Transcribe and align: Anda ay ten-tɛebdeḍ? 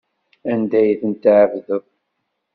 Anda 0.51 0.77
ay 0.81 0.91
ten-tɛebdeḍ? 1.01 1.83